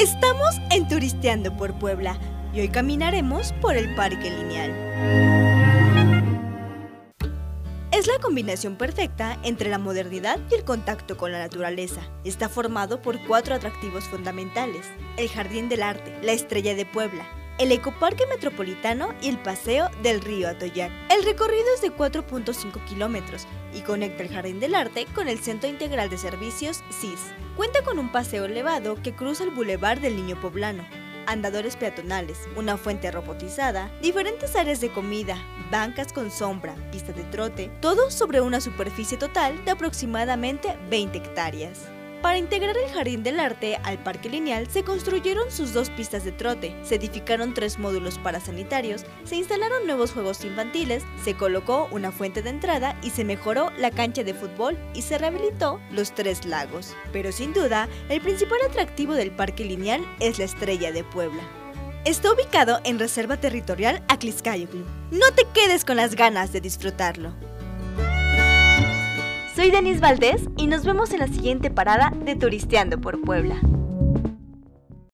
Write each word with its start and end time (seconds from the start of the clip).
Estamos 0.00 0.60
en 0.70 0.86
Turisteando 0.88 1.56
por 1.56 1.72
Puebla 1.78 2.18
y 2.52 2.60
hoy 2.60 2.68
caminaremos 2.68 3.54
por 3.62 3.76
el 3.76 3.94
Parque 3.94 4.30
Lineal. 4.30 4.70
Es 7.92 8.06
la 8.06 8.18
combinación 8.20 8.76
perfecta 8.76 9.38
entre 9.42 9.70
la 9.70 9.78
modernidad 9.78 10.38
y 10.50 10.54
el 10.54 10.64
contacto 10.64 11.16
con 11.16 11.32
la 11.32 11.38
naturaleza. 11.38 12.02
Está 12.24 12.50
formado 12.50 13.00
por 13.00 13.18
cuatro 13.26 13.54
atractivos 13.54 14.04
fundamentales. 14.04 14.86
El 15.16 15.30
Jardín 15.30 15.70
del 15.70 15.82
Arte, 15.82 16.14
la 16.22 16.32
Estrella 16.32 16.74
de 16.74 16.84
Puebla, 16.84 17.26
el 17.58 17.72
Ecoparque 17.72 18.26
Metropolitano 18.26 19.14
y 19.22 19.28
el 19.28 19.38
Paseo 19.38 19.88
del 20.02 20.20
Río 20.20 20.48
Atoyac. 20.48 20.92
El 21.10 21.24
recorrido 21.24 21.64
es 21.74 21.80
de 21.80 21.90
4.5 21.90 22.84
kilómetros 22.84 23.46
y 23.74 23.80
conecta 23.80 24.22
el 24.22 24.28
Jardín 24.28 24.60
del 24.60 24.74
Arte 24.74 25.06
con 25.14 25.28
el 25.28 25.38
Centro 25.38 25.68
Integral 25.68 26.10
de 26.10 26.18
Servicios 26.18 26.82
CIS. 26.90 27.20
Cuenta 27.56 27.82
con 27.82 27.98
un 27.98 28.12
paseo 28.12 28.44
elevado 28.44 28.96
que 29.02 29.14
cruza 29.14 29.44
el 29.44 29.50
Boulevard 29.50 30.00
del 30.00 30.16
Niño 30.16 30.38
Poblano, 30.38 30.84
andadores 31.26 31.76
peatonales, 31.76 32.38
una 32.56 32.76
fuente 32.76 33.10
robotizada, 33.10 33.90
diferentes 34.02 34.54
áreas 34.54 34.80
de 34.80 34.90
comida, 34.90 35.38
bancas 35.70 36.12
con 36.12 36.30
sombra, 36.30 36.74
pista 36.92 37.12
de 37.12 37.24
trote, 37.24 37.70
todo 37.80 38.10
sobre 38.10 38.42
una 38.42 38.60
superficie 38.60 39.16
total 39.16 39.64
de 39.64 39.70
aproximadamente 39.70 40.76
20 40.90 41.18
hectáreas. 41.18 41.95
Para 42.26 42.38
integrar 42.38 42.76
el 42.76 42.92
Jardín 42.92 43.22
del 43.22 43.38
Arte 43.38 43.78
al 43.84 44.02
Parque 44.02 44.28
Lineal 44.28 44.68
se 44.68 44.82
construyeron 44.82 45.48
sus 45.52 45.72
dos 45.72 45.90
pistas 45.90 46.24
de 46.24 46.32
trote, 46.32 46.74
se 46.82 46.96
edificaron 46.96 47.54
tres 47.54 47.78
módulos 47.78 48.18
parasanitarios, 48.18 49.04
se 49.22 49.36
instalaron 49.36 49.86
nuevos 49.86 50.10
juegos 50.10 50.44
infantiles, 50.44 51.04
se 51.22 51.36
colocó 51.36 51.88
una 51.92 52.10
fuente 52.10 52.42
de 52.42 52.50
entrada 52.50 52.98
y 53.00 53.10
se 53.10 53.22
mejoró 53.22 53.70
la 53.78 53.92
cancha 53.92 54.24
de 54.24 54.34
fútbol 54.34 54.76
y 54.92 55.02
se 55.02 55.18
rehabilitó 55.18 55.80
los 55.92 56.16
tres 56.16 56.44
lagos. 56.44 56.96
Pero 57.12 57.30
sin 57.30 57.52
duda, 57.52 57.88
el 58.08 58.20
principal 58.20 58.58
atractivo 58.68 59.14
del 59.14 59.30
Parque 59.30 59.64
Lineal 59.64 60.04
es 60.18 60.40
la 60.40 60.46
Estrella 60.46 60.90
de 60.90 61.04
Puebla. 61.04 61.44
Está 62.04 62.32
ubicado 62.32 62.80
en 62.82 62.98
Reserva 62.98 63.36
Territorial 63.36 64.02
Acliscayoclu. 64.08 64.84
No 65.12 65.30
te 65.36 65.44
quedes 65.54 65.84
con 65.84 65.94
las 65.94 66.16
ganas 66.16 66.52
de 66.52 66.60
disfrutarlo. 66.60 67.34
Soy 69.56 69.70
Denise 69.70 70.00
Valdés 70.00 70.50
y 70.58 70.66
nos 70.66 70.84
vemos 70.84 71.14
en 71.14 71.20
la 71.20 71.28
siguiente 71.28 71.70
parada 71.70 72.12
de 72.14 72.36
Turisteando 72.36 73.00
por 73.00 73.22
Puebla. 73.22 73.58